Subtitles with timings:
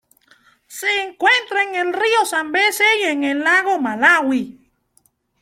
[0.65, 4.59] Se encuentra en el río Zambeze y en el lago Malawi.